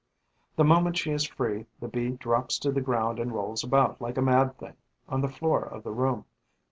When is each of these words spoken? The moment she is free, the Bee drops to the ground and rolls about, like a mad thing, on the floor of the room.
The 0.55 0.63
moment 0.63 0.97
she 0.97 1.11
is 1.11 1.27
free, 1.27 1.67
the 1.79 1.87
Bee 1.87 2.13
drops 2.13 2.57
to 2.57 2.71
the 2.71 2.81
ground 2.81 3.19
and 3.19 3.31
rolls 3.31 3.63
about, 3.63 4.01
like 4.01 4.17
a 4.17 4.21
mad 4.23 4.57
thing, 4.57 4.73
on 5.07 5.21
the 5.21 5.29
floor 5.29 5.61
of 5.63 5.83
the 5.83 5.93
room. 5.93 6.25